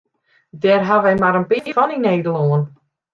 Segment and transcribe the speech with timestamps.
[0.61, 2.63] Dêr hawwe wy mar in pear fan yn Nederlân.